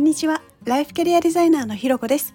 [0.00, 0.40] んにちは。
[0.64, 2.34] ライフキャリアデザイナーのひろこです。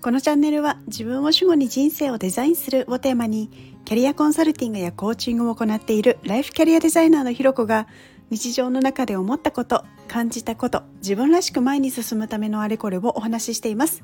[0.00, 7.86] このチャンネルは自分を主語に人生をデザインするをテーマにキャリアコンサルティングやコーチングを行っているライフキャリアデザイナーのひろこが
[8.30, 14.02] 日常の中で思ったこと感じたこと自分らしく前に進むためのあれこれをお話ししています。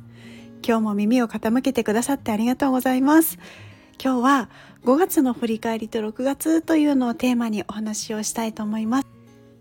[0.64, 3.38] 今日も耳を傾けてくださってありがとうございます。
[4.00, 4.50] 今日は
[4.84, 9.06] 5月の振り返りと6月というのをテーマにお話をしたいと思います。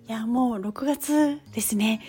[0.07, 2.01] いやもう6月ですね。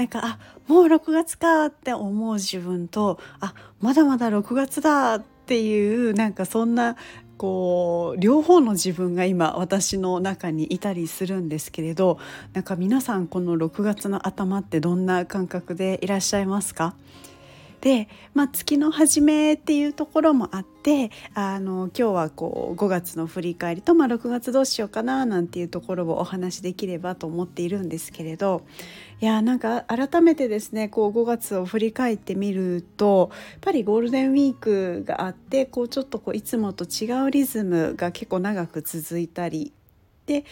[0.00, 6.96] なんかあもう6月かって思う自分とあまだまだ6月だっていうなんかそんな
[7.36, 12.18] こう両方の自分が今私の中にいたりするんですけれど
[12.54, 16.94] なんか皆さんこの6月の頭ってどんな感覚でいらっしゃいますか？
[17.80, 28.62] で、まあ、月の初めっていうところもあってあの今日はこう5月の振り返りと、まあ、6月どうしようかななんていうところをお話しできればと思っているんですけれど
[29.20, 39.72] いやなんか改めてですねこう5月を振り返ってみるとやっぱりゴールデンウィークがあってこうちょっとこういつもと違うリズムが結構長く続いたり
[40.26, 40.44] で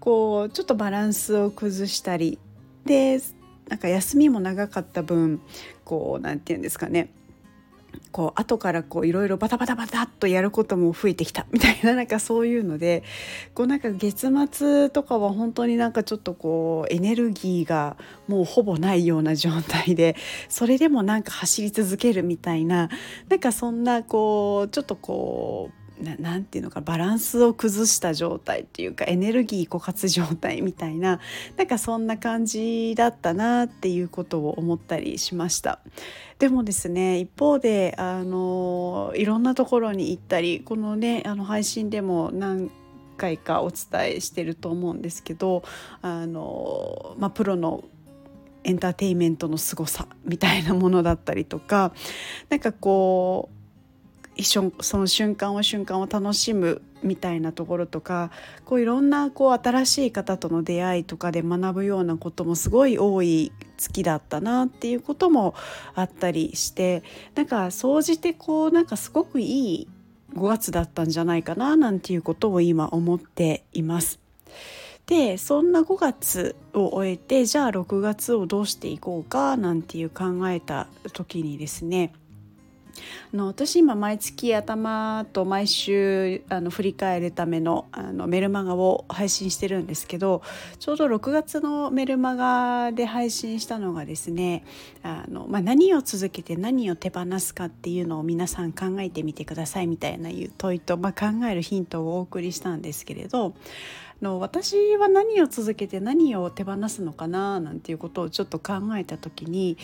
[0.00, 2.38] こうちょっとバランスを崩したり
[2.84, 3.20] で
[3.68, 5.40] なんか休みも長かった分
[5.84, 7.10] こう何て言うんですかね。
[8.10, 11.46] こう後からこういろいろバタバタバタっとやることも増えてきた。
[11.50, 13.02] みたいななんかそういうので
[13.54, 17.96] こうなんか月末とかは本当になんかちょっとこうエネルギーが
[18.26, 20.16] もうほぼないような状態で
[20.48, 22.88] それでもなんか走り続けるみたいな
[23.28, 31.20] なんかそんなこうちょっとこう何て言うのかバランスを崩した状態っていうかエネルギー枯渇状態みたいな
[31.56, 35.80] なんかそんな感じだったなっていうことを思ったりしました。
[36.38, 42.70] でもですね一方であのいろんなところに行ったりこのねあの配信でも何
[43.16, 45.64] 回かお伝えしてると思うんですけど
[46.00, 47.82] あの、まあ、プロの
[48.64, 51.92] エンターテインメントの凄さみたいなものだったりとか
[52.48, 53.57] なんかこう
[54.42, 58.30] その瞬間を瞬間を楽しむみたいなところとか
[58.64, 65.54] こういろんなこう新しい方との出会いとかで学ぶようなこともすごい多い月だったなっていうことも
[65.94, 67.02] あったりして
[67.34, 69.88] なんか総じてこうなんかすごくいい
[70.34, 74.20] 5月だったんじゃないかななんていうことを今思っています。
[75.06, 82.12] でそんな5月を終えてじゃあ6月をどうしていこうかなんていう考えた時にですね
[83.32, 90.42] の私今毎月頭と毎週あの振り返るためのあのメルマガを配信してるんですけど
[90.78, 94.64] ちょうど6月のメルマガで配信したのがですね
[95.02, 103.54] あの、まあ、何を続けて何を手放すかっていうのを皆さん考えてみてくださいみたいな問いと、まあ、考えるヒントをお送りしたんですけれど
[104.22, 109.76] の私は何を続けて何を手放すのかななんていうことをちょっと考えた時に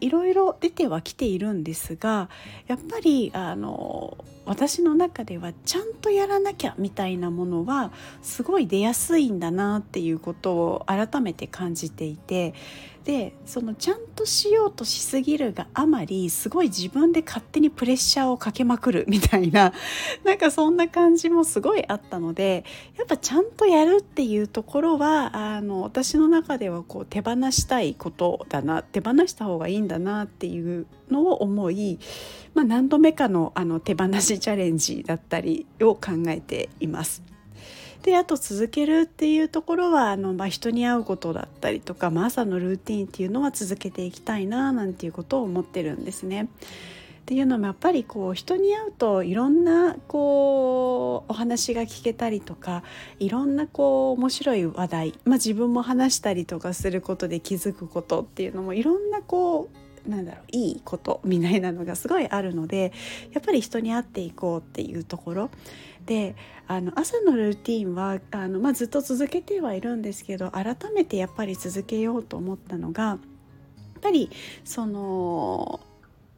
[0.00, 2.28] いろいろ出てはきているんですが
[2.66, 7.92] やっぱりあの私の中ではちゃんとやらなきゃみたいなものは
[8.22, 12.54] すごい出やすいんだなっていうことを改めて感じていて
[13.04, 19.74] でそのちゃんとしようとしすぎるがあまりすごい自分で勝手にプレッシャーをかけまくるみたいな
[20.24, 22.64] なんかそんな感じもすごいあったので
[22.96, 31.98] やっぱちゃんとややるっていうところはあの私の中ではこう手放したいことだな手放した方がいいんだなっていうのを思い、
[32.54, 37.22] まあ、何度目かのあの手放しチャレンジだったりを考えています。
[38.02, 46.48] であと続けるっていうところはあの、まあ、人に会うことだったりとか、まあ、朝のルーティンっていうのは続けていきたいななんていうことを思ってるんですね。
[47.24, 52.82] っていうのもやっぱりこう人に会うといろんなこうお話が聞けたりとか
[53.18, 59.70] いろんなこう面白い話題、まあ、自分も話したりとかすることで気づくことっていうのもいろんなこ
[60.06, 62.92] うなんだろういいことみたいなのがすごいあるので
[63.32, 65.50] やっぱり人に会っていこうっていうところ
[66.04, 66.36] で
[66.66, 73.18] あの朝のルーティンはあの、まあ、ずっと続けてはいるんですけど改めてやっぱり続けようと思ったのがやっ
[74.02, 74.28] ぱり
[74.64, 75.80] その、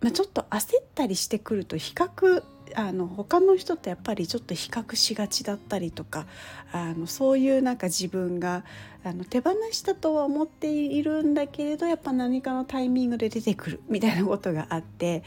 [0.07, 2.45] まあ、ちょっと焦ったりしてくると比較
[2.77, 6.27] あの他の人とやっぱりちょっと比較しがちだったりとか
[6.71, 8.65] あのそういうなんか自分が
[9.03, 15.25] あの手放したとは思っているんだけれどやっぱ何かのタイミングで出てくるみたいなことがあって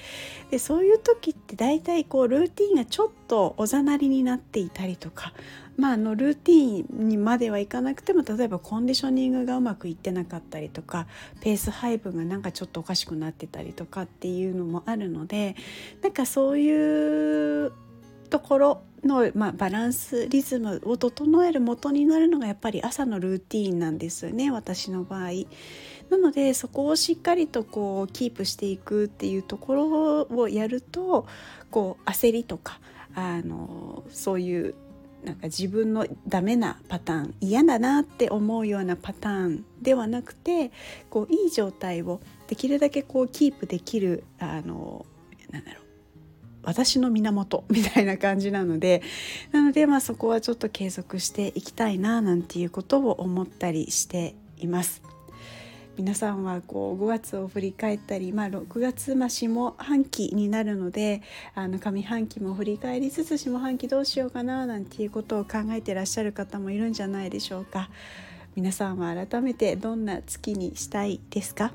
[0.50, 5.34] でそういう時って大体こうルーティンがちょっとおざなりになっていたりとか
[5.80, 11.08] まあ、あのルーティンにまではいかなくても例えばコンディショニングがうまくいってなかったりとか
[11.40, 15.56] ペース配分がなんかちょっとおかしくなってたりとかっていうのもあるので
[16.02, 17.72] なんかそういう
[18.30, 25.30] ところの、まあ、バランスリズムを整える元になるのがやっぱり朝のルーティーンなんですよね私の場合。
[26.10, 31.28] なのでそこをしっかりとこうキープしていくっていうところをやると
[31.70, 32.80] こう焦りとか
[33.14, 34.76] あのそういう
[35.24, 40.72] なんか自分のダメなパターン嫌だなって思うようなパターンではなくて
[41.10, 45.06] こういい状態をできるだけこうキープできるあの
[45.52, 45.84] なんだろう
[46.64, 49.02] 私の源みたいな感じなので
[49.52, 55.02] なのでまあそこはちょっと継続していきたいななんていうことを思ったりしています。
[56.00, 61.22] 皆さんはこう5月を振り返ったり、まあ、6月、まあ、下半期になるので
[61.56, 67.90] あの上半期も振り返りつつ下半期どうしようかななんていうことを考えてらっしゃる方もいるんじゃないでしょうか。
[68.56, 71.74] 皆さんは改めてどんな月にしたいですか？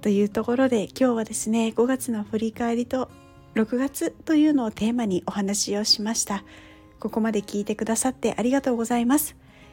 [0.00, 3.10] というところで今日はですね5月の振り返りと
[3.56, 6.44] 6月というのをテーマにお話をしました。
[6.98, 9.36] ここまで聞いてくださってありがとうございます。